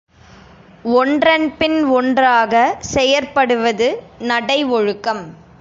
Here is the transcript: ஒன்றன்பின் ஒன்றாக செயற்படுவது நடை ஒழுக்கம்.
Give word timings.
ஒன்றன்பின் 0.93 1.83
ஒன்றாக 1.89 2.53
செயற்படுவது 2.95 3.89
நடை 4.19 4.65
ஒழுக்கம். 4.65 5.23